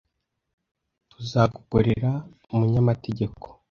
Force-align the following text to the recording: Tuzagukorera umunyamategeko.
Tuzagukorera 1.11 2.11
umunyamategeko. 2.53 3.45